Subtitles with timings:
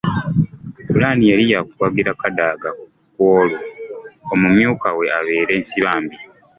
[0.77, 2.69] Ppulaani yali yakuwagira Kadaga
[3.13, 3.59] ku olwo
[4.33, 6.17] omumyuka we abeere Nsibambi.